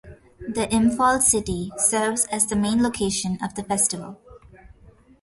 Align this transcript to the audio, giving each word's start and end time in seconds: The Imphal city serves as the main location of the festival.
The 0.39 0.65
Imphal 0.69 1.21
city 1.21 1.71
serves 1.77 2.25
as 2.31 2.47
the 2.47 2.55
main 2.55 2.81
location 2.81 3.37
of 3.43 3.53
the 3.53 3.61
festival. 3.63 4.17